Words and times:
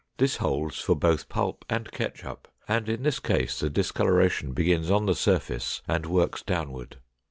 This 0.17 0.37
holds 0.37 0.79
for 0.81 0.95
both 0.95 1.29
pulp 1.29 1.63
and 1.69 1.91
ketchup 1.91 2.47
and 2.67 2.89
in 2.89 3.03
this 3.03 3.19
case 3.19 3.59
the 3.59 3.69
discoloration 3.69 4.51
begins 4.53 4.89
on 4.89 5.05
the 5.05 5.13
surface 5.13 5.83
and 5.87 6.07
works 6.07 6.41
downward. 6.41 6.97